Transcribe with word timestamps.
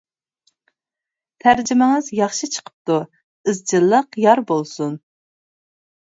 تەرجىمىڭىز 1.45 2.07
ياخشى 2.21 2.49
چىقىپتۇ، 2.57 2.97
ئىزچىللىق 3.53 4.19
يار 4.27 4.43
بولسۇن! 4.55 4.99